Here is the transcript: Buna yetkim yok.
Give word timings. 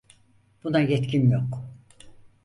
Buna 0.63 0.79
yetkim 0.79 1.29
yok. 1.31 1.63